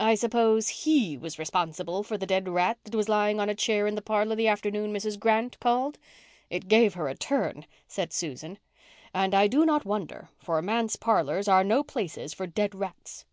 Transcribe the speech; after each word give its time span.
"I 0.00 0.16
suppose 0.16 0.66
he 0.66 1.16
was 1.16 1.38
responsible 1.38 2.02
for 2.02 2.18
the 2.18 2.26
dead 2.26 2.48
rat 2.48 2.76
that 2.82 2.94
was 2.96 3.08
lying 3.08 3.38
on 3.38 3.48
a 3.48 3.54
chair 3.54 3.86
in 3.86 3.94
the 3.94 4.02
parlour 4.02 4.34
the 4.34 4.48
afternoon 4.48 4.92
Mrs. 4.92 5.16
Grant 5.16 5.60
called. 5.60 5.96
It 6.50 6.66
gave 6.66 6.94
her 6.94 7.06
a 7.06 7.14
turn," 7.14 7.64
said 7.86 8.12
Susan, 8.12 8.58
"and 9.14 9.32
I 9.32 9.46
do 9.46 9.64
not 9.64 9.84
wonder, 9.84 10.28
for 10.40 10.60
manse 10.60 10.96
parlours 10.96 11.46
are 11.46 11.62
no 11.62 11.84
places 11.84 12.34
for 12.34 12.48
dead 12.48 12.74
rats. 12.74 13.26